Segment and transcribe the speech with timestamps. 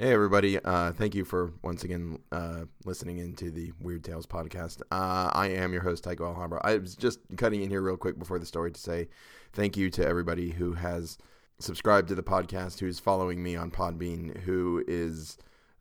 [0.00, 0.60] Hey, everybody.
[0.60, 4.80] Uh, thank you for once again uh, listening into the Weird Tales podcast.
[4.92, 6.60] Uh, I am your host, Tycho Alhambra.
[6.62, 9.08] I was just cutting in here real quick before the story to say
[9.52, 11.18] thank you to everybody who has
[11.58, 15.36] subscribed to the podcast, who's following me on Podbean, who is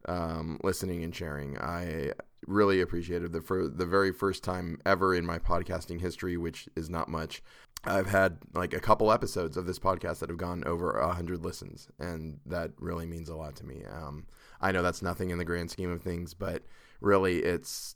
[0.08, 1.56] um, listening and sharing.
[1.60, 2.14] I
[2.48, 3.34] really appreciate it.
[3.34, 7.44] The, for the very first time ever in my podcasting history, which is not much,
[7.84, 11.44] I've had like a couple episodes of this podcast that have gone over a hundred
[11.44, 13.84] listens, and that really means a lot to me.
[13.90, 14.26] Um,
[14.60, 16.64] I know that's nothing in the grand scheme of things, but
[17.00, 17.96] really, it's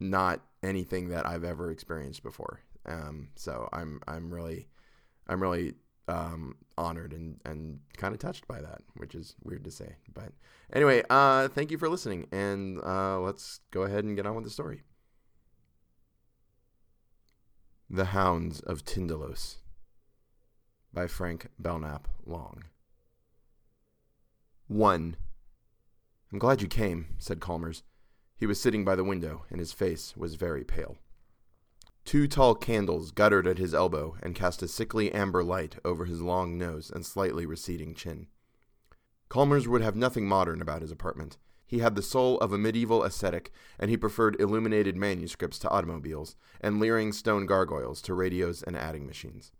[0.00, 2.60] not anything that I've ever experienced before.
[2.86, 4.68] Um, so I'm I'm really
[5.26, 5.74] I'm really
[6.06, 9.96] um, honored and and kind of touched by that, which is weird to say.
[10.12, 10.32] But
[10.72, 14.44] anyway, uh, thank you for listening, and uh, let's go ahead and get on with
[14.44, 14.82] the story.
[17.90, 19.56] The Hounds of Tindalos
[20.92, 22.64] by Frank Belknap Long.
[24.66, 25.16] 1.
[26.30, 27.84] I'm glad you came, said Chalmers.
[28.36, 30.98] He was sitting by the window, and his face was very pale.
[32.04, 36.20] Two tall candles guttered at his elbow and cast a sickly amber light over his
[36.20, 38.26] long nose and slightly receding chin.
[39.32, 41.38] Chalmers would have nothing modern about his apartment.
[41.68, 46.34] He had the soul of a medieval ascetic, and he preferred illuminated manuscripts to automobiles,
[46.62, 49.52] and leering stone gargoyles to radios and adding machines.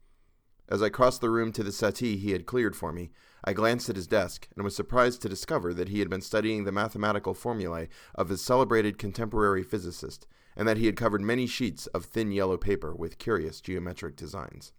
[0.71, 3.11] As I crossed the room to the settee he had cleared for me,
[3.45, 6.65] I glanced at his desk and was surprised to discover that he had been studying
[6.65, 11.89] the mathematical formulae of his celebrated contemporary physicist, and that he had covered many sheets
[11.89, 14.73] of thin yellow paper with curious geometric designs.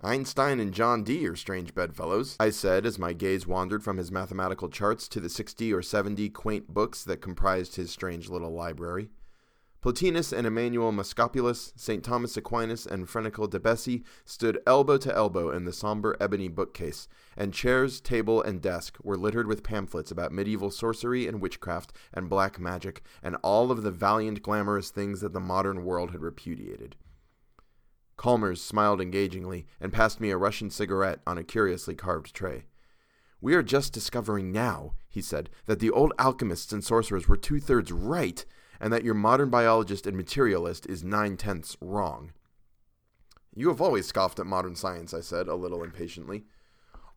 [0.00, 4.12] Einstein and John Dee are strange bedfellows, I said as my gaze wandered from his
[4.12, 9.10] mathematical charts to the sixty or seventy quaint books that comprised his strange little library.
[9.80, 12.04] Plotinus and Emmanuel Moschopulus, St.
[12.04, 17.08] Thomas Aquinas, and Frenicle de Bessy stood elbow to elbow in the somber ebony bookcase,
[17.36, 22.30] and chairs, table, and desk were littered with pamphlets about medieval sorcery and witchcraft and
[22.30, 26.94] black magic, and all of the valiant, glamorous things that the modern world had repudiated.
[28.20, 32.64] Chalmers smiled engagingly and passed me a Russian cigarette on a curiously carved tray.
[33.40, 37.60] We are just discovering now, he said, that the old alchemists and sorcerers were two
[37.60, 38.44] thirds right,
[38.80, 42.32] and that your modern biologist and materialist is nine tenths wrong.
[43.54, 46.44] You have always scoffed at modern science, I said, a little impatiently.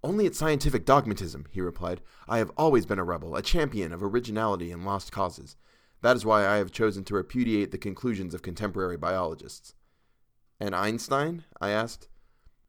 [0.04, 2.02] Only at scientific dogmatism, he replied.
[2.28, 5.56] I have always been a rebel, a champion of originality and lost causes.
[6.02, 9.76] That is why I have chosen to repudiate the conclusions of contemporary biologists.
[10.62, 11.44] And Einstein?
[11.60, 12.08] I asked.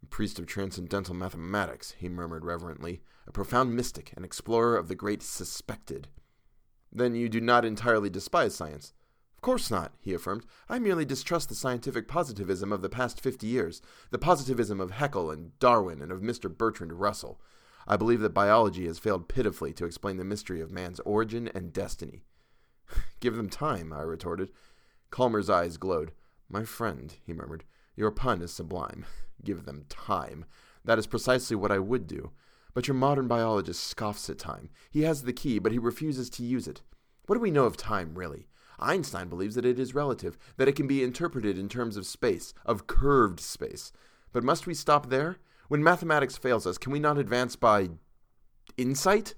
[0.08, 5.22] Priest of transcendental mathematics, he murmured reverently, a profound mystic, an explorer of the great
[5.22, 6.08] suspected.
[6.90, 8.94] Then you do not entirely despise science.
[9.36, 10.46] Of course not, he affirmed.
[10.70, 15.30] I merely distrust the scientific positivism of the past fifty years, the positivism of Haeckel
[15.30, 16.48] and Darwin and of Mr.
[16.48, 17.42] Bertrand Russell.
[17.86, 21.74] I believe that biology has failed pitifully to explain the mystery of man's origin and
[21.74, 22.24] destiny.
[23.20, 24.50] Give them time, I retorted.
[25.14, 26.12] Chalmers' eyes glowed.
[26.48, 27.64] My friend, he murmured,
[27.96, 29.04] your pun is sublime.
[29.44, 30.44] Give them time.
[30.84, 32.32] That is precisely what I would do.
[32.74, 34.70] But your modern biologist scoffs at time.
[34.90, 36.82] He has the key, but he refuses to use it.
[37.26, 38.46] What do we know of time, really?
[38.78, 42.52] Einstein believes that it is relative, that it can be interpreted in terms of space,
[42.64, 43.92] of curved space.
[44.32, 45.38] But must we stop there?
[45.68, 47.90] When mathematics fails us, can we not advance by
[48.76, 49.34] insight?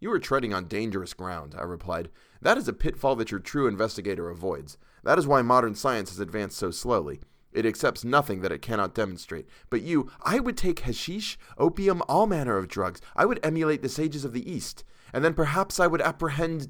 [0.00, 2.08] You are treading on dangerous ground, I replied.
[2.40, 4.78] That is a pitfall that your true investigator avoids.
[5.02, 7.20] That is why modern science has advanced so slowly.
[7.58, 9.48] It accepts nothing that it cannot demonstrate.
[9.68, 13.00] But you, I would take hashish, opium, all manner of drugs.
[13.16, 14.84] I would emulate the sages of the East.
[15.12, 16.68] And then perhaps I would apprehend.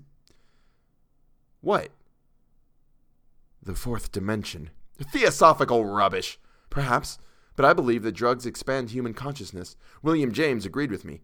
[1.60, 1.90] What?
[3.62, 4.70] The fourth dimension.
[4.98, 6.38] Theosophical rubbish!
[6.70, 7.18] Perhaps,
[7.54, 9.76] but I believe that drugs expand human consciousness.
[10.02, 11.20] William James agreed with me.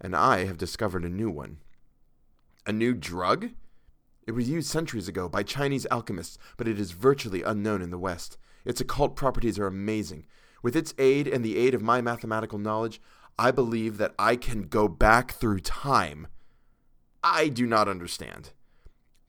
[0.00, 1.58] And I have discovered a new one.
[2.66, 3.50] A new drug?
[4.26, 7.98] It was used centuries ago by Chinese alchemists, but it is virtually unknown in the
[7.98, 8.38] West.
[8.64, 10.26] Its occult properties are amazing.
[10.62, 13.00] With its aid and the aid of my mathematical knowledge,
[13.38, 16.28] I believe that I can go back through time.
[17.24, 18.52] I do not understand.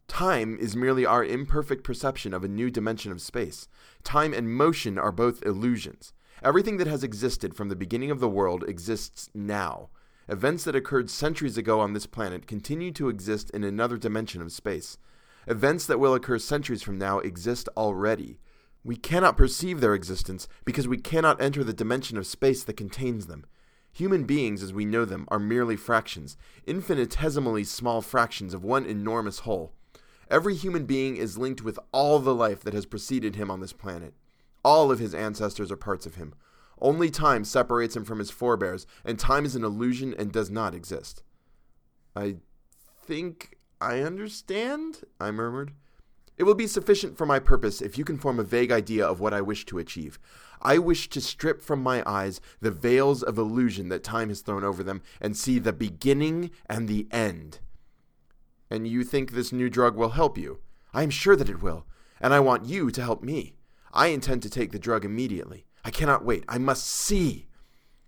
[0.08, 3.68] Time is merely our imperfect perception of a new dimension of space.
[4.04, 6.14] Time and motion are both illusions.
[6.44, 9.90] Everything that has existed from the beginning of the world exists now.
[10.28, 14.52] Events that occurred centuries ago on this planet continue to exist in another dimension of
[14.52, 14.98] space.
[15.48, 18.38] Events that will occur centuries from now exist already.
[18.84, 23.28] We cannot perceive their existence because we cannot enter the dimension of space that contains
[23.28, 23.46] them.
[23.94, 26.36] Human beings, as we know them, are merely fractions,
[26.66, 29.72] infinitesimally small fractions of one enormous whole.
[30.30, 33.74] Every human being is linked with all the life that has preceded him on this
[33.74, 34.16] planet.
[34.66, 36.34] All of his ancestors are parts of him.
[36.82, 40.74] Only time separates him from his forebears, and time is an illusion and does not
[40.74, 41.24] exist.
[42.16, 42.38] I
[43.06, 45.74] think I understand, I murmured.
[46.38, 49.20] It will be sufficient for my purpose if you can form a vague idea of
[49.20, 50.20] what I wish to achieve.
[50.62, 54.64] I wish to strip from my eyes the veils of illusion that time has thrown
[54.64, 57.60] over them and see the beginning and the end.
[58.70, 60.60] And you think this new drug will help you?
[60.94, 61.86] I am sure that it will,
[62.20, 63.56] and I want you to help me.
[63.92, 65.66] I intend to take the drug immediately.
[65.86, 66.46] I cannot wait.
[66.48, 67.48] I must see.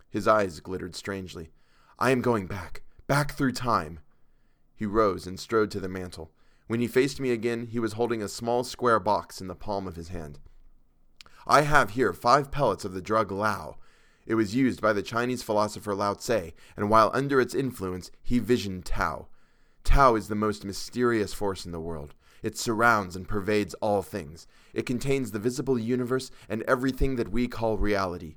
[0.10, 1.52] His eyes glittered strangely.
[2.00, 4.00] I am going back, back through time.
[4.76, 6.32] He rose and strode to the mantel.
[6.68, 9.88] When he faced me again, he was holding a small square box in the palm
[9.88, 10.40] of his hand.
[11.46, 13.78] I have here five pellets of the drug Lao.
[14.26, 18.40] It was used by the Chinese philosopher Lao Tse, and while under its influence, he
[18.40, 19.28] visioned Tao.
[19.84, 22.16] Tao is the most mysterious force in the world.
[22.42, 24.48] It surrounds and pervades all things.
[24.74, 28.36] It contains the visible universe and everything that we call reality.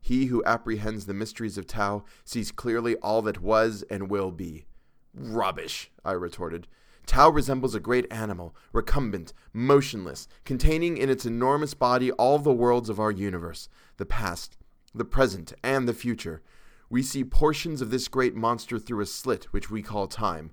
[0.00, 4.66] He who apprehends the mysteries of Tao sees clearly all that was and will be.
[5.12, 6.68] Rubbish, I retorted.
[7.06, 12.88] Tao resembles a great animal, recumbent, motionless, containing in its enormous body all the worlds
[12.88, 14.56] of our universe the past,
[14.94, 16.42] the present, and the future.
[16.88, 20.52] We see portions of this great monster through a slit which we call time.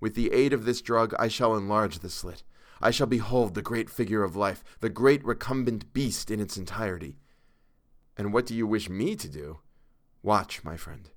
[0.00, 2.44] With the aid of this drug, I shall enlarge the slit.
[2.80, 7.18] I shall behold the great figure of life, the great recumbent beast in its entirety.
[8.16, 9.60] And what do you wish me to do?
[10.22, 11.10] Watch, my friend.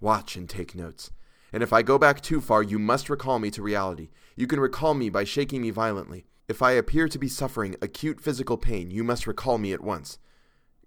[0.00, 1.10] Watch and take notes.
[1.52, 4.08] And if I go back too far, you must recall me to reality.
[4.36, 6.26] You can recall me by shaking me violently.
[6.48, 10.18] If I appear to be suffering acute physical pain, you must recall me at once.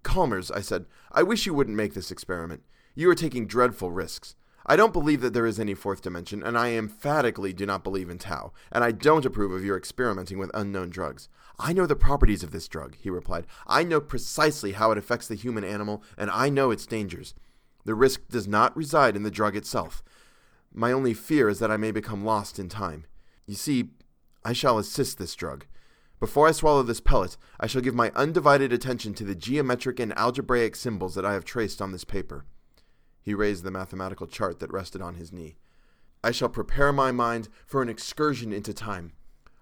[0.06, 2.62] Chalmers, I said, I wish you wouldn't make this experiment.
[2.94, 4.34] You are taking dreadful risks.
[4.68, 8.10] I don't believe that there is any fourth dimension, and I emphatically do not believe
[8.10, 11.28] in Tao, and I don't approve of your experimenting with unknown drugs.
[11.58, 13.46] I know the properties of this drug, he replied.
[13.66, 17.34] I know precisely how it affects the human animal, and I know its dangers.
[17.84, 20.02] The risk does not reside in the drug itself.
[20.78, 23.06] My only fear is that I may become lost in time.
[23.46, 23.92] You see,
[24.44, 25.64] I shall assist this drug.
[26.20, 30.16] Before I swallow this pellet, I shall give my undivided attention to the geometric and
[30.18, 32.44] algebraic symbols that I have traced on this paper.
[33.22, 35.56] He raised the mathematical chart that rested on his knee.
[36.22, 39.12] I shall prepare my mind for an excursion into time.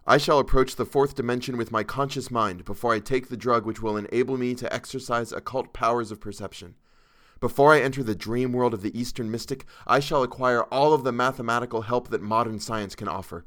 [0.09, 3.65] I shall approach the fourth dimension with my conscious mind before I take the drug
[3.65, 6.75] which will enable me to exercise occult powers of perception.
[7.45, 11.05] Before I enter the dream world of the Eastern mystic, I shall acquire all of
[11.05, 13.45] the mathematical help that modern science can offer.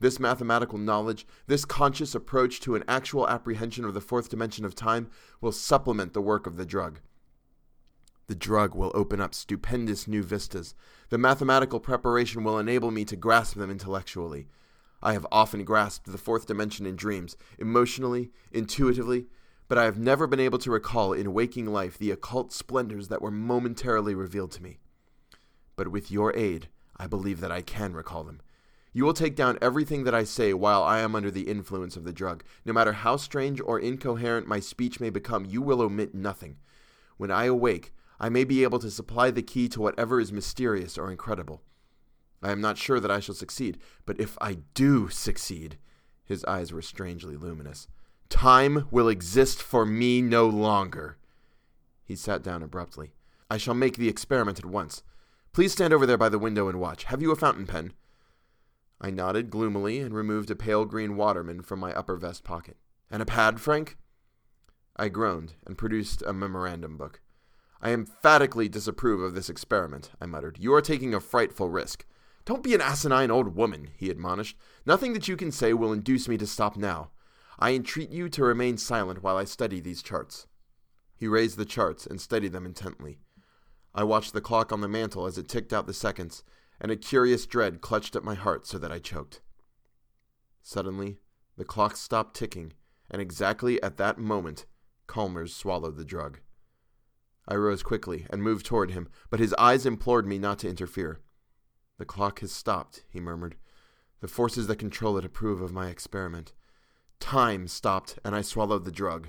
[0.00, 4.74] This mathematical knowledge, this conscious approach to an actual apprehension of the fourth dimension of
[4.74, 5.10] time,
[5.42, 7.00] will supplement the work of the drug.
[8.26, 10.74] The drug will open up stupendous new vistas.
[11.10, 14.48] The mathematical preparation will enable me to grasp them intellectually.
[15.02, 19.26] I have often grasped the fourth dimension in dreams, emotionally, intuitively,
[19.68, 23.22] but I have never been able to recall in waking life the occult splendors that
[23.22, 24.78] were momentarily revealed to me.
[25.76, 28.40] But with your aid, I believe that I can recall them.
[28.92, 32.04] You will take down everything that I say while I am under the influence of
[32.04, 32.42] the drug.
[32.64, 36.56] No matter how strange or incoherent my speech may become, you will omit nothing.
[37.18, 40.96] When I awake, I may be able to supply the key to whatever is mysterious
[40.96, 41.62] or incredible.
[42.42, 45.76] I am not sure that I shall succeed, but if I do succeed,
[46.24, 47.88] his eyes were strangely luminous.
[48.28, 51.16] Time will exist for me no longer.
[52.04, 53.14] He sat down abruptly.
[53.50, 55.02] I shall make the experiment at once.
[55.52, 57.04] Please stand over there by the window and watch.
[57.04, 57.92] Have you a fountain pen?
[59.00, 62.76] I nodded gloomily and removed a pale green Waterman from my upper vest pocket.
[63.10, 63.96] And a pad, Frank?
[64.96, 67.20] I groaned and produced a memorandum book.
[67.80, 70.58] I emphatically disapprove of this experiment, I muttered.
[70.58, 72.06] You are taking a frightful risk.
[72.44, 74.56] Don't be an asinine old woman, he admonished.
[74.86, 77.10] Nothing that you can say will induce me to stop now.
[77.58, 80.46] I entreat you to remain silent while I study these charts.
[81.16, 83.20] He raised the charts and studied them intently.
[83.94, 86.44] I watched the clock on the mantel as it ticked out the seconds,
[86.78, 89.40] and a curious dread clutched at my heart so that I choked.
[90.62, 91.18] Suddenly,
[91.56, 92.74] the clock stopped ticking,
[93.10, 94.66] and exactly at that moment,
[95.10, 96.40] Chalmers swallowed the drug.
[97.48, 101.20] I rose quickly and moved toward him, but his eyes implored me not to interfere.
[101.98, 103.56] The clock has stopped, he murmured.
[104.20, 106.52] The forces that control it approve of my experiment.
[107.20, 109.28] Time stopped, and I swallowed the drug.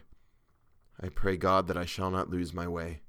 [1.00, 3.02] I pray God that I shall not lose my way.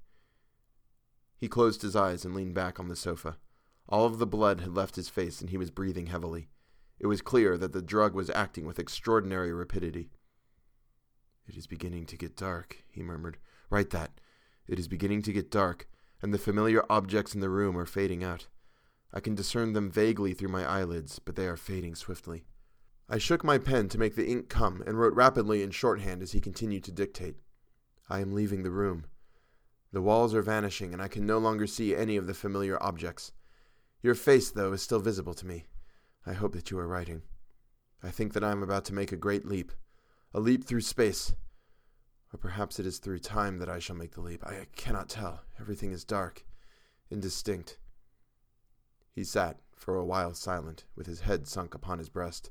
[1.37, 3.39] He closed his eyes and leaned back on the sofa.
[3.89, 6.49] All of the blood had left his face, and he was breathing heavily.
[6.99, 10.11] It was clear that the drug was acting with extraordinary rapidity.
[11.47, 13.39] It is beginning to get dark, he murmured.
[13.71, 14.11] Write that.
[14.67, 15.89] It is beginning to get dark,
[16.21, 18.49] and the familiar objects in the room are fading out.
[19.15, 22.45] I can discern them vaguely through my eyelids, but they are fading swiftly.
[23.11, 26.33] I shook my pen to make the ink come and wrote rapidly in shorthand as
[26.33, 27.37] he continued to dictate.
[28.11, 29.07] I am leaving the room.
[29.93, 33.33] The walls are vanishing, and I can no longer see any of the familiar objects.
[34.03, 35.65] Your face, though, is still visible to me.
[36.27, 37.23] I hope that you are writing.
[38.03, 39.73] I think that I am about to make a great leap,
[40.35, 41.35] a leap through space.
[42.33, 44.45] Or perhaps it is through time that I shall make the leap.
[44.47, 45.41] I cannot tell.
[45.59, 46.45] Everything is dark,
[47.11, 47.79] indistinct.
[49.11, 52.50] He sat for a while silent, with his head sunk upon his breast.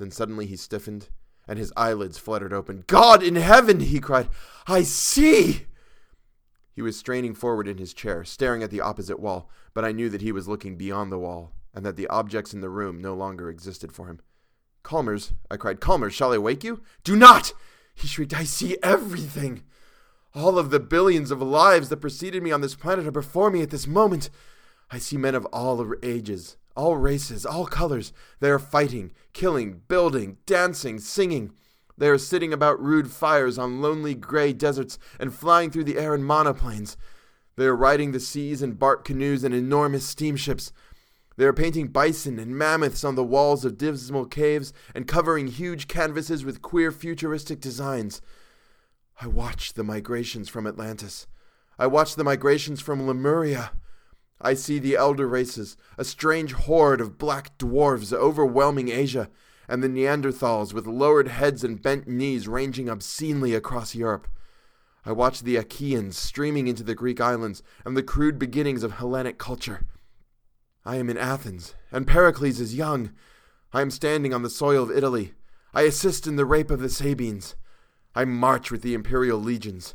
[0.00, 1.10] Then suddenly he stiffened,
[1.46, 2.84] and his eyelids fluttered open.
[2.86, 3.80] God in heaven!
[3.80, 4.30] he cried.
[4.66, 5.66] I see!
[6.72, 10.08] He was straining forward in his chair, staring at the opposite wall, but I knew
[10.08, 13.12] that he was looking beyond the wall, and that the objects in the room no
[13.12, 14.20] longer existed for him.
[14.88, 16.80] Chalmers, I cried, Chalmers, shall I wake you?
[17.04, 17.52] Do not!
[17.94, 19.64] He shrieked, I see everything!
[20.34, 23.60] All of the billions of lives that preceded me on this planet are before me
[23.60, 24.30] at this moment.
[24.90, 28.10] I see men of all ages, all races, all colors.
[28.40, 31.52] They are fighting, killing, building, dancing, singing.
[31.98, 36.14] They are sitting about rude fires on lonely gray deserts and flying through the air
[36.14, 36.96] in monoplanes.
[37.56, 40.72] They are riding the seas in bark canoes and enormous steamships.
[41.36, 45.86] They are painting bison and mammoths on the walls of dismal caves and covering huge
[45.86, 48.22] canvases with queer futuristic designs.
[49.20, 51.26] I watch the migrations from Atlantis.
[51.78, 53.72] I watch the migrations from Lemuria.
[54.40, 59.28] I see the elder races, a strange horde of black dwarves overwhelming Asia,
[59.68, 64.26] and the Neanderthals with lowered heads and bent knees ranging obscenely across Europe.
[65.04, 69.38] I watch the Achaeans streaming into the Greek islands and the crude beginnings of Hellenic
[69.38, 69.86] culture.
[70.84, 73.12] I am in Athens, and Pericles is young.
[73.72, 75.34] I am standing on the soil of Italy.
[75.72, 77.54] I assist in the rape of the Sabines.
[78.14, 79.94] I march with the imperial legions.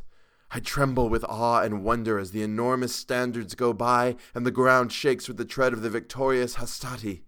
[0.56, 4.90] I tremble with awe and wonder as the enormous standards go by and the ground
[4.90, 7.24] shakes with the tread of the victorious Hastati.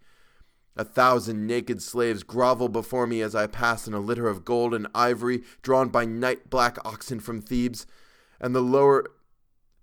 [0.77, 4.73] A thousand naked slaves grovel before me as I pass in a litter of gold
[4.73, 7.87] and ivory drawn by night black oxen from Thebes,
[8.41, 9.05] and the lower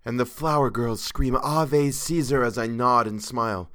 [0.04, 3.70] and the flower girls scream Ave Caesar as I nod and smile.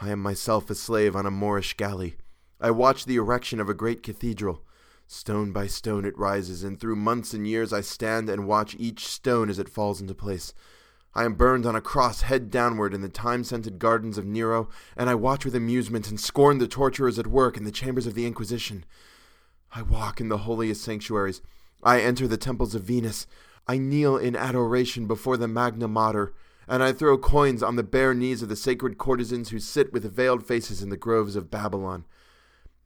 [0.00, 2.16] I am myself a slave on a Moorish galley.
[2.60, 4.65] I watch the erection of a great cathedral.
[5.08, 9.06] Stone by stone it rises, and through months and years I stand and watch each
[9.06, 10.52] stone as it falls into place.
[11.14, 14.68] I am burned on a cross head downward in the time scented gardens of Nero,
[14.96, 18.14] and I watch with amusement and scorn the torturers at work in the chambers of
[18.14, 18.84] the Inquisition.
[19.72, 21.40] I walk in the holiest sanctuaries.
[21.82, 23.26] I enter the temples of Venus.
[23.66, 26.34] I kneel in adoration before the Magna Mater,
[26.68, 30.12] and I throw coins on the bare knees of the sacred courtesans who sit with
[30.12, 32.04] veiled faces in the groves of Babylon.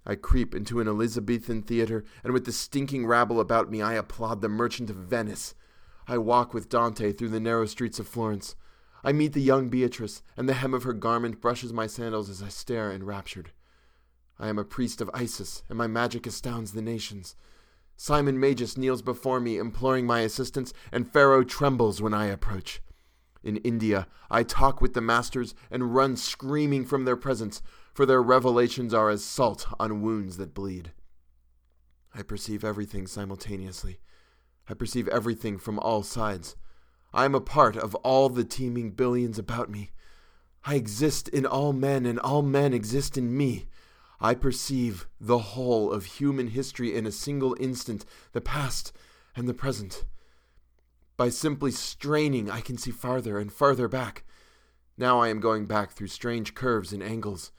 [0.07, 4.40] I creep into an Elizabethan theater, and with the stinking rabble about me, I applaud
[4.40, 5.54] the Merchant of Venice.
[6.09, 8.57] I walk with Dante through the narrow streets of Florence.
[9.04, 12.42] I meet the young Beatrice, and the hem of her garment brushes my sandals as
[12.42, 13.52] I stare enraptured.
[14.38, 17.37] I am a priest of Isis, and my magic astounds the nations.
[17.97, 22.80] Simon Magus kneels before me, imploring my assistance, and Pharaoh trembles when I approach.
[23.42, 27.61] In India, I talk with the masters and run screaming from their presence,
[27.92, 30.92] for their revelations are as salt on wounds that bleed.
[32.14, 34.00] I perceive everything simultaneously.
[34.68, 36.56] I perceive everything from all sides.
[37.12, 39.90] I am a part of all the teeming billions about me.
[40.64, 43.66] I exist in all men, and all men exist in me.
[44.20, 48.92] I perceive the whole of human history in a single instant, the past
[49.35, 50.04] and the present.
[51.16, 54.25] By simply straining, I can see farther and farther back.
[54.97, 57.50] Now I am going back through strange curves and angles.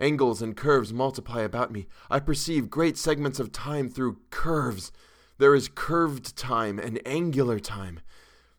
[0.00, 1.86] Angles and curves multiply about me.
[2.10, 4.90] I perceive great segments of time through curves.
[5.36, 8.00] There is curved time and angular time.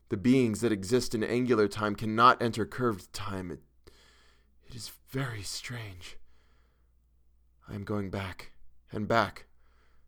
[0.08, 3.50] The beings that exist in angular time cannot enter curved time.
[3.50, 3.60] It,
[4.68, 6.16] it is very strange.
[7.68, 8.52] I am going back
[8.92, 9.46] and back.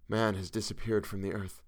[0.08, 1.62] Man has disappeared from the earth.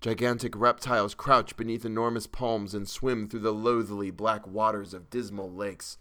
[0.00, 5.50] Gigantic reptiles crouch beneath enormous palms and swim through the loathly black waters of dismal
[5.50, 5.98] lakes.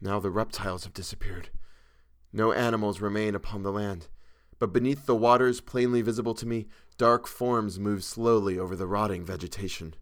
[0.00, 1.50] Now the reptiles have disappeared.
[2.36, 4.08] No animals remain upon the land,
[4.58, 9.24] but beneath the waters plainly visible to me, dark forms move slowly over the rotting
[9.24, 9.94] vegetation.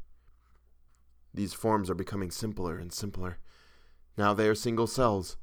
[1.33, 3.38] These forms are becoming simpler and simpler.
[4.19, 5.37] Now they are single cells.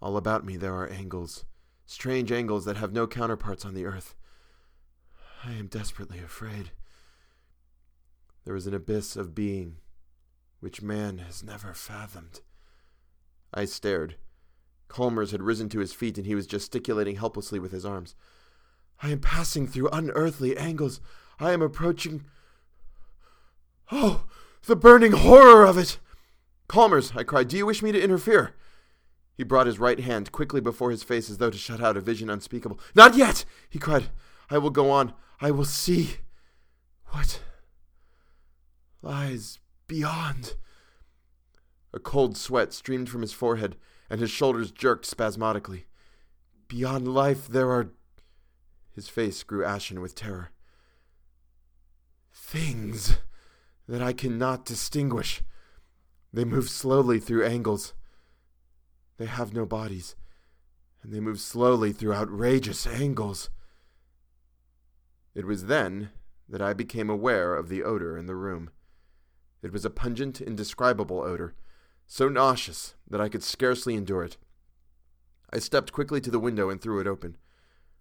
[0.00, 1.46] All about me there are angles,
[1.84, 4.14] strange angles that have no counterparts on the earth.
[5.44, 6.70] I am desperately afraid.
[8.44, 9.78] There is an abyss of being
[10.60, 12.40] which man has never fathomed.
[13.52, 14.14] I stared.
[14.94, 18.14] Chalmers had risen to his feet and he was gesticulating helplessly with his arms.
[19.02, 21.00] I am passing through unearthly angles.
[21.40, 22.24] I am approaching.
[23.90, 24.24] Oh,
[24.64, 25.98] the burning horror of it!
[26.70, 28.54] Chalmers, I cried, do you wish me to interfere?
[29.36, 32.00] He brought his right hand quickly before his face as though to shut out a
[32.00, 32.78] vision unspeakable.
[32.94, 33.44] Not yet!
[33.68, 34.10] he cried.
[34.50, 35.14] I will go on.
[35.40, 36.16] I will see.
[37.06, 37.42] What
[39.02, 40.54] lies beyond?
[41.92, 43.76] A cold sweat streamed from his forehead
[44.12, 45.86] and his shoulders jerked spasmodically.
[46.68, 47.92] Beyond life, there are.
[48.94, 50.50] His face grew ashen with terror.
[52.30, 53.16] Things
[53.88, 55.42] that I cannot distinguish.
[56.30, 57.94] They move slowly through angles.
[59.16, 60.14] They have no bodies,
[61.02, 63.48] and they move slowly through outrageous angles.
[65.34, 66.10] It was then
[66.50, 68.68] that I became aware of the odor in the room.
[69.62, 71.54] It was a pungent, indescribable odor,
[72.12, 74.36] so nauseous that I could scarcely endure it.
[75.50, 77.38] I stepped quickly to the window and threw it open.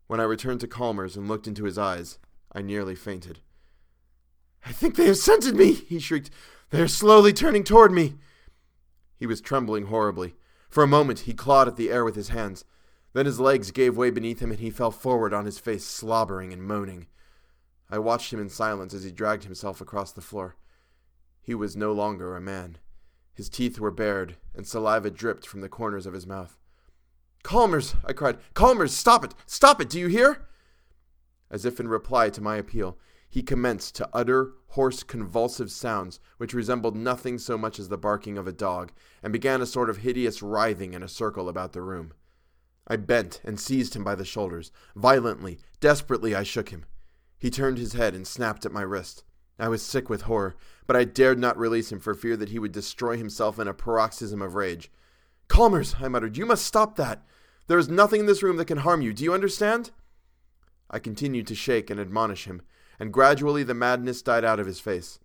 [0.07, 2.19] When I returned to Chalmers and looked into his eyes,
[2.51, 3.39] I nearly fainted.
[4.65, 6.29] I think they have scented me, he shrieked.
[6.71, 8.15] They are slowly turning toward me.
[9.15, 10.35] He was trembling horribly.
[10.69, 12.65] For a moment he clawed at the air with his hands.
[13.13, 16.51] Then his legs gave way beneath him and he fell forward on his face, slobbering
[16.51, 17.07] and moaning.
[17.89, 20.57] I watched him in silence as he dragged himself across the floor.
[21.41, 22.77] He was no longer a man.
[23.33, 26.57] His teeth were bared, and saliva dripped from the corners of his mouth.
[27.47, 27.95] Chalmers!
[28.05, 28.38] I cried.
[28.55, 28.93] Chalmers!
[28.93, 29.33] Stop it!
[29.45, 29.89] Stop it!
[29.89, 30.47] Do you hear?
[31.50, 32.97] As if in reply to my appeal,
[33.29, 38.38] he commenced to utter hoarse, convulsive sounds which resembled nothing so much as the barking
[38.38, 38.91] of a dog,
[39.23, 42.13] and began a sort of hideous writhing in a circle about the room.
[42.88, 44.71] I bent and seized him by the shoulders.
[44.95, 46.85] Violently, desperately, I shook him.
[47.38, 49.23] He turned his head and snapped at my wrist.
[49.57, 50.55] I was sick with horror,
[50.91, 53.74] but I dared not release him for fear that he would destroy himself in a
[53.74, 54.91] paroxysm of rage.
[55.50, 57.24] Chalmers, I muttered, you must stop that.
[57.67, 59.13] There is nothing in this room that can harm you.
[59.13, 59.91] Do you understand?
[60.89, 62.62] I continued to shake and admonish him,
[63.00, 65.19] and gradually the madness died out of his face.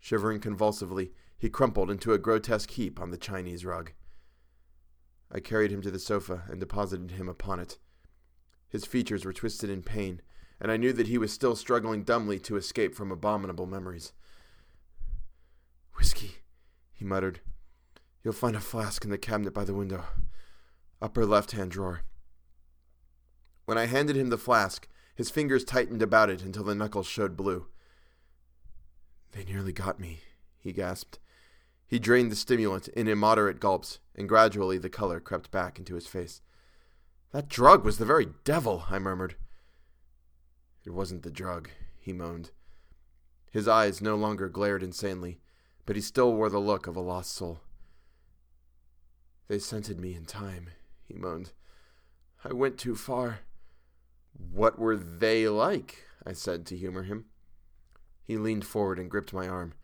[0.00, 3.92] Shivering convulsively, he crumpled into a grotesque heap on the Chinese rug.
[5.30, 7.78] I carried him to the sofa and deposited him upon it.
[8.68, 10.20] His features were twisted in pain,
[10.60, 14.12] and I knew that he was still struggling dumbly to escape from abominable memories.
[16.00, 16.36] Whiskey,
[16.94, 17.40] he muttered.
[18.24, 20.04] You'll find a flask in the cabinet by the window,
[21.02, 22.00] upper left hand drawer.
[23.66, 27.36] When I handed him the flask, his fingers tightened about it until the knuckles showed
[27.36, 27.66] blue.
[29.32, 30.20] They nearly got me,
[30.58, 31.18] he gasped.
[31.86, 36.06] He drained the stimulant in immoderate gulps, and gradually the color crept back into his
[36.06, 36.40] face.
[37.32, 39.36] That drug was the very devil, I murmured.
[40.82, 42.52] It wasn't the drug, he moaned.
[43.50, 45.40] His eyes no longer glared insanely,
[45.86, 47.60] but he still wore the look of a lost soul.
[49.48, 50.70] They scented me in time,
[51.02, 51.52] he moaned.
[52.44, 53.40] I went too far.
[54.32, 56.04] What were they like?
[56.24, 57.26] I said to humor him.
[58.22, 59.74] He leaned forward and gripped my arm.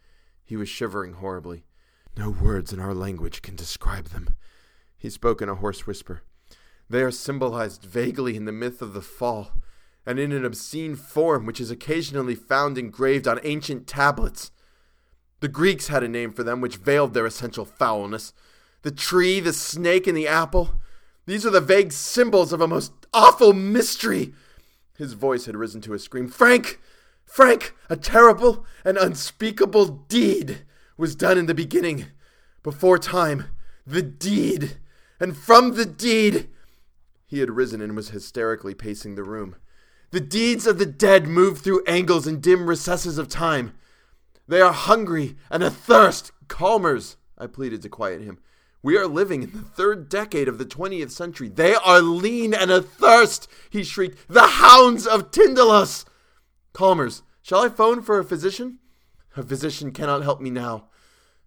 [0.45, 1.65] He was shivering horribly.
[2.17, 4.37] No words in our language can describe them.
[4.97, 6.23] He spoke in a hoarse whisper.
[6.89, 9.51] They are symbolized vaguely in the myth of the fall,
[10.07, 14.53] and in an obscene form which is occasionally found engraved on ancient tablets.
[15.41, 18.33] The Greeks had a name for them which veiled their essential foulness.
[18.83, 20.81] The tree, the snake, and the apple.
[21.27, 24.33] These are the vague symbols of a most awful mystery.
[24.97, 26.29] His voice had risen to a scream.
[26.29, 26.81] Frank!
[27.25, 27.75] Frank!
[27.91, 30.65] A terrible and unspeakable deed
[30.97, 32.07] was done in the beginning,
[32.63, 33.47] before time.
[33.87, 34.79] The deed!
[35.21, 36.49] And from the deed.
[37.27, 39.57] He had risen and was hysterically pacing the room.
[40.13, 43.75] The deeds of the dead move through angles and dim recesses of time.
[44.49, 46.33] They are hungry and athirst.
[46.49, 48.39] Chalmers, I pleaded to quiet him.
[48.83, 51.49] We are living in the third decade of the 20th century.
[51.49, 54.29] They are lean and athirst, he shrieked.
[54.29, 56.05] The hounds of Tindalos!
[56.77, 58.79] Chalmers, shall I phone for a physician?
[59.37, 60.89] A physician cannot help me now.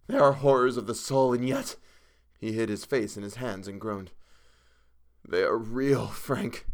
[0.07, 1.75] There are horrors of the soul, and yet.
[2.38, 4.12] He hid his face in his hands and groaned.
[5.27, 6.65] They are real, Frank.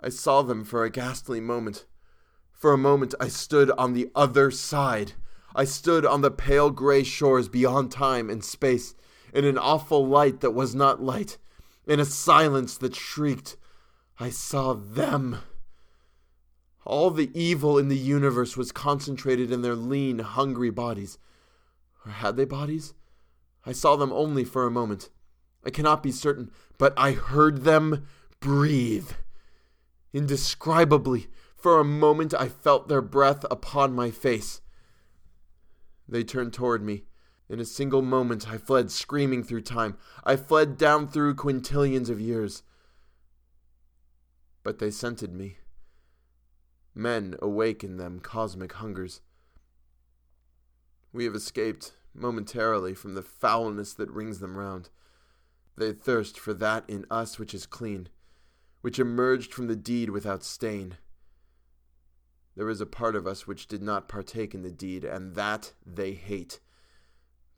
[0.00, 1.86] I saw them for a ghastly moment.
[2.52, 5.14] For a moment I stood on the other side.
[5.58, 8.94] I stood on the pale gray shores beyond time and space,
[9.34, 11.36] in an awful light that was not light,
[11.84, 13.56] in a silence that shrieked.
[14.20, 15.38] I saw them.
[16.84, 21.18] All the evil in the universe was concentrated in their lean, hungry bodies.
[22.06, 22.94] Or had they bodies?
[23.66, 25.10] I saw them only for a moment.
[25.66, 28.06] I cannot be certain, but I heard them
[28.38, 29.10] breathe.
[30.12, 34.60] Indescribably, for a moment I felt their breath upon my face.
[36.08, 37.04] They turned toward me.
[37.48, 39.96] In a single moment I fled screaming through time.
[40.24, 42.62] I fled down through quintillions of years.
[44.62, 45.58] But they scented me.
[46.94, 49.20] Men awake in them cosmic hungers.
[51.12, 54.90] We have escaped, momentarily, from the foulness that rings them round.
[55.76, 58.08] They thirst for that in us which is clean
[58.80, 60.96] which emerged from the deed without stain.
[62.58, 65.74] There is a part of us which did not partake in the deed, and that
[65.86, 66.58] they hate.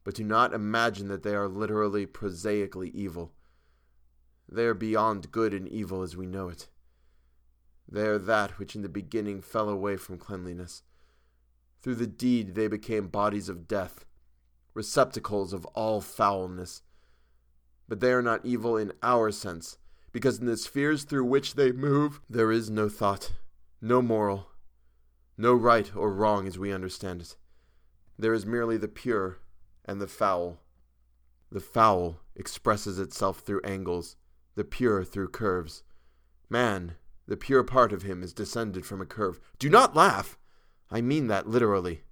[0.05, 3.33] But do not imagine that they are literally prosaically evil.
[4.47, 6.69] They are beyond good and evil as we know it.
[7.89, 10.83] They are that which in the beginning fell away from cleanliness.
[11.81, 14.05] Through the deed they became bodies of death,
[14.75, 16.83] receptacles of all foulness.
[17.89, 19.79] But they are not evil in our sense,
[20.13, 23.33] because in the spheres through which they move there is no thought,
[23.81, 24.50] no moral,
[25.41, 27.37] no right or wrong as we understand it.
[28.19, 29.39] There is merely the pure
[29.87, 30.61] and the foul.
[31.51, 34.17] The foul expresses itself through angles,
[34.55, 35.83] the pure through curves.
[36.51, 39.41] Man, the pure part of him, is descended from a curve.
[39.59, 40.39] Do not laugh!
[40.91, 42.03] I mean that literally.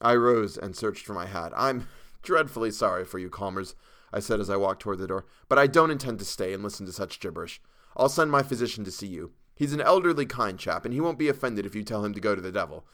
[0.00, 1.52] I rose and searched for my hat.
[1.56, 1.88] I'm
[2.22, 3.74] dreadfully sorry for you, Chalmers,
[4.12, 6.62] I said as I walked toward the door, but I don't intend to stay and
[6.62, 7.60] listen to such gibberish.
[7.96, 9.32] I'll send my physician to see you.
[9.56, 12.20] He's an elderly, kind chap, and he won't be offended if you tell him to
[12.20, 12.86] go to the devil.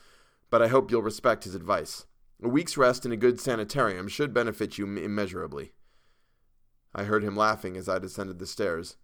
[0.49, 2.07] But I hope you'll respect his advice.
[2.43, 5.73] A week's rest in a good sanitarium should benefit you immeasurably.
[6.95, 8.97] I heard him laughing as I descended the stairs,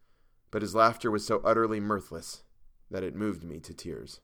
[0.51, 2.45] but his laughter was so utterly mirthless
[2.91, 4.21] that it moved me to tears.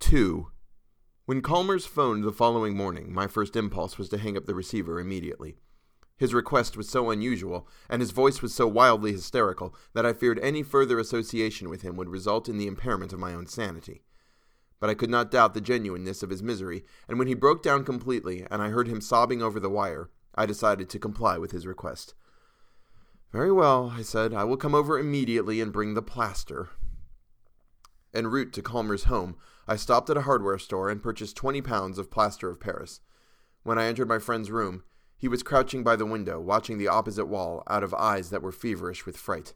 [0.00, 0.50] 2.
[1.26, 5.00] When Chalmers phoned the following morning, my first impulse was to hang up the receiver
[5.00, 5.56] immediately.
[6.16, 10.38] His request was so unusual, and his voice was so wildly hysterical, that I feared
[10.38, 14.04] any further association with him would result in the impairment of my own sanity.
[14.78, 17.84] But I could not doubt the genuineness of his misery, and when he broke down
[17.84, 21.66] completely, and I heard him sobbing over the wire, I decided to comply with his
[21.66, 22.14] request.
[23.32, 24.32] Very well, I said.
[24.32, 26.70] I will come over immediately and bring the plaster.
[28.12, 31.98] En route to Chalmers' home, I stopped at a hardware store and purchased twenty pounds
[31.98, 33.00] of plaster of Paris.
[33.64, 34.84] When I entered my friend's room,
[35.24, 38.52] he was crouching by the window, watching the opposite wall out of eyes that were
[38.52, 39.54] feverish with fright.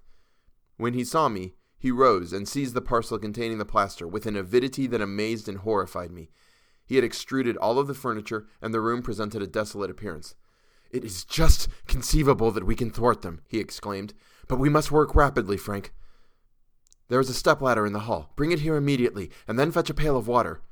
[0.78, 4.35] When he saw me, he rose and seized the parcel containing the plaster with an
[4.35, 6.31] avidity that amazed and horrified me.
[6.87, 10.35] He had extruded all of the furniture, and the room presented a desolate appearance.
[10.90, 14.14] It is just conceivable that we can thwart them, he exclaimed.
[14.48, 15.92] But we must work rapidly, Frank.
[17.09, 18.33] There is a stepladder in the hall.
[18.37, 20.62] Bring it here immediately, and then fetch a pail of water.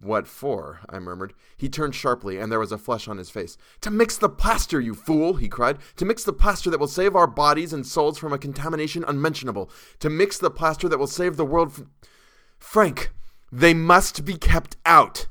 [0.00, 0.80] What for?
[0.88, 1.34] I murmured.
[1.56, 3.58] He turned sharply, and there was a flush on his face.
[3.80, 5.34] To mix the plaster, you fool!
[5.34, 5.78] he cried.
[5.96, 9.70] To mix the plaster that will save our bodies and souls from a contamination unmentionable.
[9.98, 11.90] To mix the plaster that will save the world from.
[12.58, 13.10] Frank,
[13.50, 15.26] they must be kept out.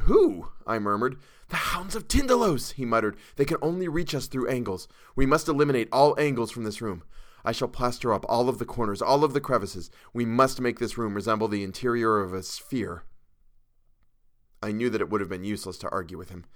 [0.00, 0.48] Who?
[0.66, 1.16] I murmured.
[1.48, 3.16] The hounds of Tindalos, he muttered.
[3.36, 4.88] They can only reach us through angles.
[5.16, 7.02] We must eliminate all angles from this room.
[7.44, 9.90] I shall plaster up all of the corners, all of the crevices.
[10.12, 13.04] We must make this room resemble the interior of a sphere.
[14.64, 16.46] I knew that it would have been useless to argue with him.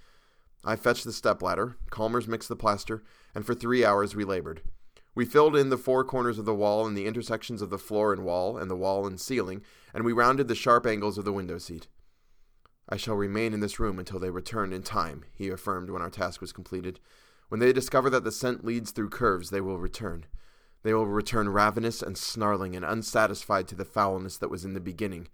[0.65, 3.03] I fetched the stepladder, Chalmers mixed the plaster,
[3.35, 4.63] and for three hours we labored.
[5.13, 8.11] We filled in the four corners of the wall and the intersections of the floor
[8.11, 9.61] and wall and the wall and ceiling,
[9.93, 11.87] and we rounded the sharp angles of the window seat.
[12.89, 16.09] I shall remain in this room until they return in time, he affirmed when our
[16.09, 16.99] task was completed.
[17.49, 20.25] When they discover that the scent leads through curves, they will return.
[20.81, 24.79] They will return ravenous and snarling and unsatisfied to the foulness that was in the
[24.79, 25.27] beginning,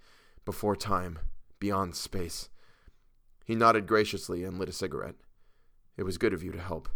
[0.43, 1.19] before time,
[1.57, 2.49] beyond space.
[3.45, 5.15] He nodded graciously and lit a cigarette.
[5.95, 6.89] It was good of you to help.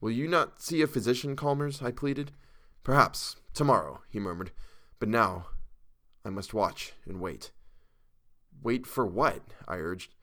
[0.00, 1.82] Will you not see a physician, Chalmers?
[1.82, 2.32] I pleaded.
[2.82, 4.50] Perhaps, tomorrow, he murmured.
[4.98, 5.46] But now,
[6.24, 7.52] I must watch and wait.
[8.62, 9.42] Wait for what?
[9.68, 10.14] I urged.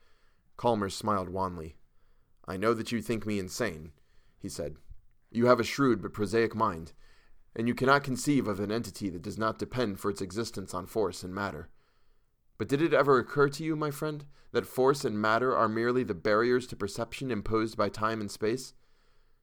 [0.60, 1.76] Chalmers smiled wanly.
[2.46, 3.92] I know that you think me insane,
[4.38, 4.76] he said.
[5.30, 6.92] You have a shrewd but prosaic mind,
[7.54, 10.86] and you cannot conceive of an entity that does not depend for its existence on
[10.86, 11.68] force and matter.
[12.62, 16.04] But did it ever occur to you, my friend, that force and matter are merely
[16.04, 18.72] the barriers to perception imposed by time and space?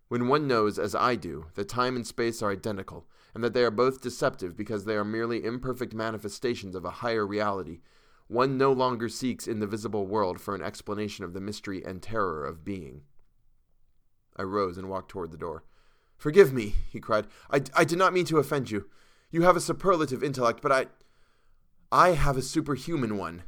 [0.07, 3.65] When one knows, as I do, that time and space are identical, and that they
[3.65, 7.81] are both deceptive because they are merely imperfect manifestations of a higher reality,
[8.29, 12.01] one no longer seeks in the visible world for an explanation of the mystery and
[12.01, 13.01] terror of being.
[14.37, 15.65] I rose and walked toward the door.
[16.15, 17.27] Forgive me, he cried.
[17.51, 18.85] I, I did not mean to offend you.
[19.29, 20.85] You have a superlative intellect, but I.
[21.91, 23.43] I have a superhuman one.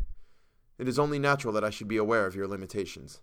[0.79, 3.21] It is only natural that I should be aware of your limitations.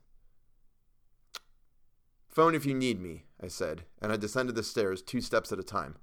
[2.29, 5.59] Phone if you need me, I said, and I descended the stairs two steps at
[5.59, 5.97] a time.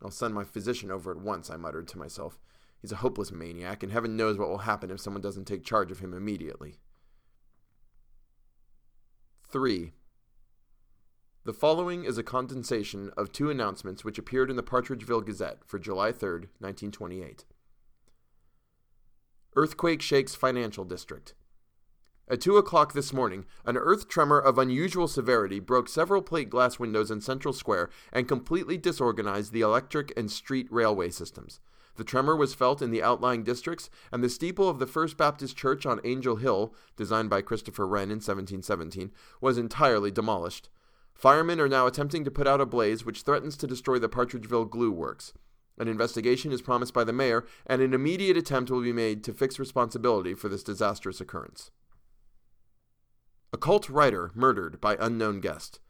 [0.00, 2.38] I'll send my physician over at once, I muttered to myself.
[2.80, 5.92] He's a hopeless maniac, and heaven knows what will happen if someone doesn't take charge
[5.92, 6.76] of him immediately.
[9.50, 9.92] 3.
[11.44, 15.78] The following is a condensation of two announcements which appeared in the Partridgeville Gazette for
[15.78, 17.44] July 3, 1928.
[19.54, 21.34] Earthquake shakes financial district.
[22.26, 26.78] At 2 o'clock this morning, an earth tremor of unusual severity broke several plate glass
[26.78, 31.60] windows in Central Square and completely disorganized the electric and street railway systems.
[31.96, 35.54] The tremor was felt in the outlying districts, and the steeple of the First Baptist
[35.54, 39.12] Church on Angel Hill, designed by Christopher Wren in 1717,
[39.42, 40.70] was entirely demolished.
[41.12, 44.70] Firemen are now attempting to put out a blaze which threatens to destroy the Partridgeville
[44.70, 45.34] glue works.
[45.78, 49.32] An investigation is promised by the mayor, and an immediate attempt will be made to
[49.32, 51.70] fix responsibility for this disastrous occurrence.
[53.52, 55.80] Occult writer murdered by unknown guest.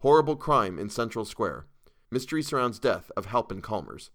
[0.00, 1.66] Horrible crime in Central Square.
[2.10, 4.10] Mystery surrounds death of Halpin Chalmers.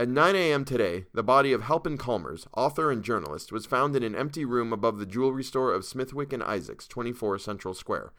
[0.00, 0.64] At 9 a.m.
[0.64, 4.72] today, the body of Halpin Chalmers, author and journalist, was found in an empty room
[4.72, 8.12] above the jewelry store of Smithwick and Isaacs, 24 Central Square.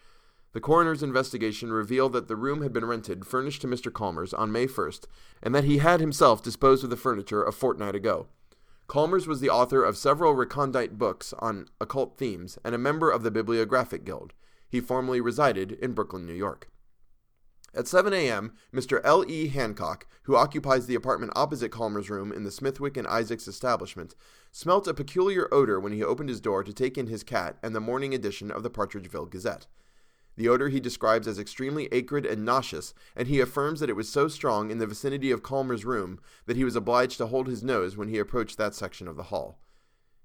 [0.52, 3.96] The coroner's investigation revealed that the room had been rented, furnished to Mr.
[3.96, 5.06] Chalmers, on May 1st,
[5.44, 8.28] and that he had himself disposed of the furniture a fortnight ago.
[8.92, 13.22] Chalmers was the author of several recondite books on occult themes and a member of
[13.22, 14.34] the Bibliographic Guild.
[14.68, 16.68] He formerly resided in Brooklyn, New York.
[17.76, 19.00] At 7 a.m., Mr.
[19.04, 19.24] L.
[19.30, 19.50] E.
[19.50, 24.16] Hancock, who occupies the apartment opposite Chalmers' room in the Smithwick and Isaacs establishment,
[24.52, 27.76] smelt a peculiar odor when he opened his door to take in his cat and
[27.76, 29.68] the morning edition of the Partridgeville Gazette.
[30.40, 34.08] The odor he describes as extremely acrid and nauseous, and he affirms that it was
[34.08, 37.62] so strong in the vicinity of Chalmers' room that he was obliged to hold his
[37.62, 39.60] nose when he approached that section of the hall.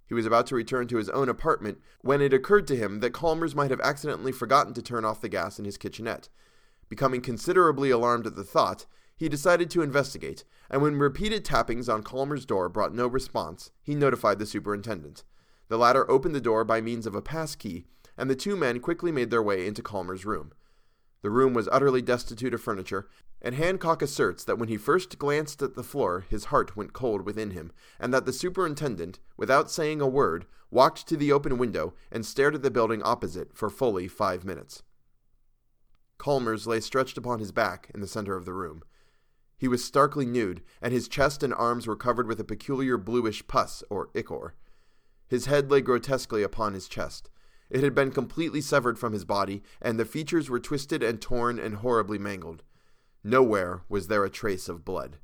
[0.07, 3.17] He was about to return to his own apartment when it occurred to him that
[3.17, 6.29] Chalmers might have accidentally forgotten to turn off the gas in his kitchenette.
[6.89, 12.05] Becoming considerably alarmed at the thought, he decided to investigate, and when repeated tappings on
[12.05, 15.25] Chalmers' door brought no response, he notified the superintendent.
[15.67, 18.81] The latter opened the door by means of a pass key and the two men
[18.81, 20.53] quickly made their way into Chalmers' room.
[21.23, 23.09] The room was utterly destitute of furniture,
[23.41, 27.23] and Hancock asserts that when he first glanced at the floor, his heart went cold
[27.23, 31.95] within him, and that the superintendent, without saying a word, walked to the open window
[32.11, 34.83] and stared at the building opposite for fully five minutes.
[36.23, 38.83] Chalmers lay stretched upon his back in the center of the room.
[39.57, 43.47] He was starkly nude, and his chest and arms were covered with a peculiar bluish
[43.47, 44.55] pus, or ichor.
[45.29, 47.31] His head lay grotesquely upon his chest,
[47.75, 51.59] it had been completely severed from his body, and the features were twisted and torn
[51.59, 52.63] and horribly mangled.
[53.25, 55.17] Nowhere was there a trace of blood.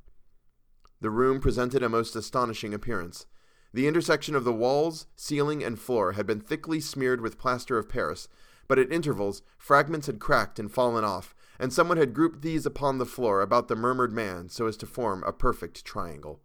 [0.99, 3.25] The room presented a most astonishing appearance.
[3.73, 7.87] The intersection of the walls, ceiling, and floor had been thickly smeared with plaster of
[7.87, 8.27] Paris,
[8.67, 12.97] but at intervals fragments had cracked and fallen off, and someone had grouped these upon
[12.97, 16.41] the floor about the murmured man so as to form a perfect triangle.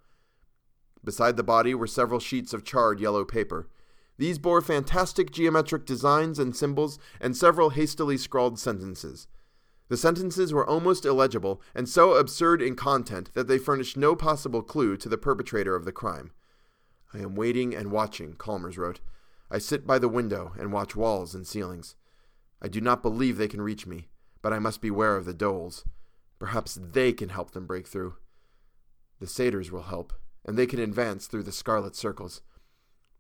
[1.02, 3.66] Beside the body were several sheets of charred yellow paper.
[4.18, 9.28] These bore fantastic geometric designs and symbols and several hastily scrawled sentences.
[9.88, 14.62] The sentences were almost illegible and so absurd in content that they furnished no possible
[14.62, 16.32] clue to the perpetrator of the crime.
[17.14, 19.00] I am waiting and watching, Chalmers wrote.
[19.50, 21.94] I sit by the window and watch walls and ceilings.
[22.60, 24.08] I do not believe they can reach me,
[24.42, 25.84] but I must beware of the Doels.
[26.38, 28.16] Perhaps they can help them break through.
[29.20, 30.12] The satyrs will help,
[30.44, 32.42] and they can advance through the scarlet circles.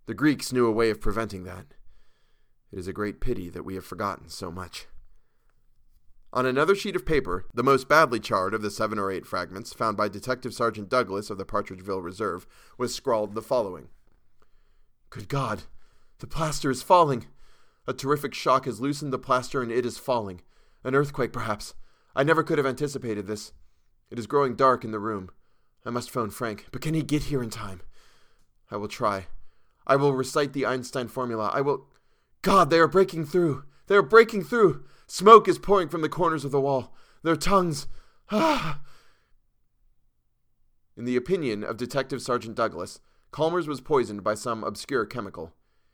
[0.06, 1.66] The Greeks knew a way of preventing that.
[2.72, 4.86] It is a great pity that we have forgotten so much.
[6.32, 9.72] On another sheet of paper, the most badly charred of the seven or eight fragments
[9.72, 12.46] found by Detective Sergeant Douglas of the Partridgeville Reserve,
[12.78, 13.88] was scrawled the following
[15.10, 15.62] Good God,
[16.18, 17.26] the plaster is falling!
[17.86, 20.42] A terrific shock has loosened the plaster and it is falling.
[20.84, 21.74] An earthquake, perhaps.
[22.14, 23.52] I never could have anticipated this.
[24.10, 25.30] It is growing dark in the room.
[25.84, 27.80] I must phone Frank, but can he get here in time?
[28.70, 29.26] I will try.
[29.86, 31.50] I will recite the Einstein formula.
[31.52, 31.86] I will.
[32.42, 33.64] God, they are breaking through!
[33.86, 34.84] They are breaking through!
[35.06, 36.94] Smoke is pouring from the corners of the wall.
[37.22, 37.86] Their tongues.
[38.30, 38.80] Ah!
[40.96, 43.00] In the opinion of Detective Sergeant Douglas,
[43.34, 45.52] Chalmers was poisoned by some obscure chemical.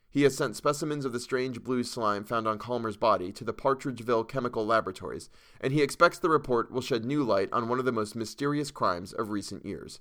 [0.09, 3.53] He has sent specimens of the strange blue slime found on Chalmers' body to the
[3.53, 5.29] Partridgeville Chemical Laboratories,
[5.59, 8.69] and he expects the report will shed new light on one of the most mysterious
[8.69, 9.99] crimes of recent years.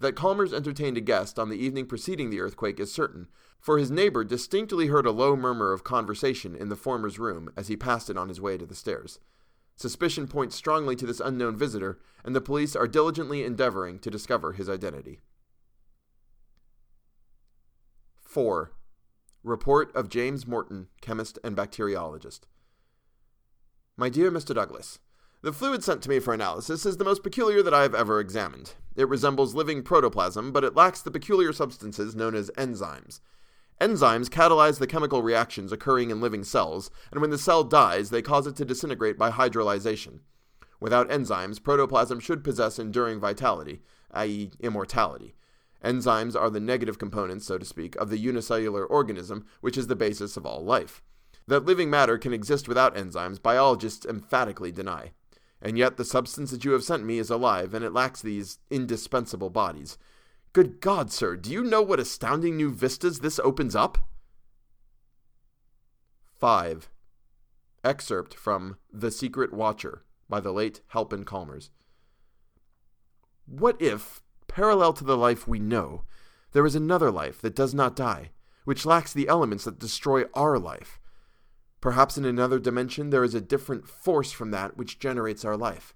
[0.00, 3.28] That Chalmers entertained a guest on the evening preceding the earthquake is certain,
[3.60, 7.68] for his neighbor distinctly heard a low murmur of conversation in the former's room as
[7.68, 9.18] he passed it on his way to the stairs.
[9.76, 14.52] Suspicion points strongly to this unknown visitor, and the police are diligently endeavoring to discover
[14.52, 15.20] his identity.
[18.22, 18.72] 4.
[19.42, 22.40] Report of James Morton, chemist and bacteriologist.
[23.98, 24.54] My dear Mr.
[24.54, 24.98] Douglas,
[25.42, 28.20] the fluid sent to me for analysis is the most peculiar that I have ever
[28.20, 28.74] examined.
[28.94, 33.20] It resembles living protoplasm, but it lacks the peculiar substances known as enzymes.
[33.80, 38.20] Enzymes catalyze the chemical reactions occurring in living cells, and when the cell dies, they
[38.20, 40.20] cause it to disintegrate by hydrolyzation.
[40.78, 45.34] Without enzymes, protoplasm should possess enduring vitality, i.e., immortality.
[45.82, 49.96] Enzymes are the negative components, so to speak, of the unicellular organism, which is the
[49.96, 51.00] basis of all life.
[51.46, 55.12] That living matter can exist without enzymes, biologists emphatically deny.
[55.62, 58.58] And yet the substance that you have sent me is alive, and it lacks these
[58.70, 59.98] indispensable bodies.
[60.52, 63.98] Good God, sir, do you know what astounding new vistas this opens up?
[66.38, 66.88] 5.
[67.84, 71.70] Excerpt from The Secret Watcher by the late Halpin Chalmers.
[73.46, 76.04] What if, parallel to the life we know,
[76.52, 78.30] there is another life that does not die,
[78.64, 80.98] which lacks the elements that destroy our life?
[81.80, 85.94] Perhaps in another dimension there is a different force from that which generates our life.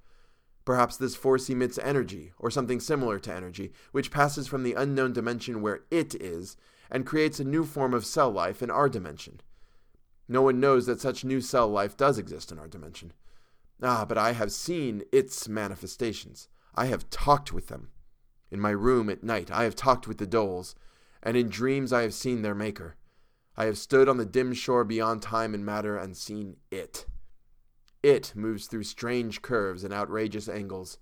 [0.65, 5.13] Perhaps this force emits energy, or something similar to energy, which passes from the unknown
[5.13, 6.57] dimension where it is,
[6.91, 9.41] and creates a new form of cell life in our dimension.
[10.27, 13.13] No one knows that such new cell life does exist in our dimension.
[13.83, 16.49] Ah, but I have seen its manifestations.
[16.75, 17.91] I have talked with them.
[18.51, 20.75] In my room at night, I have talked with the Doels,
[21.23, 22.97] and in dreams I have seen their maker.
[23.57, 27.07] I have stood on the dim shore beyond time and matter and seen it.
[28.03, 30.99] It moves through strange curves and outrageous angles.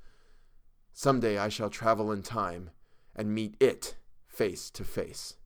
[0.92, 2.70] Some day I shall travel in time
[3.16, 5.36] and meet it face to face.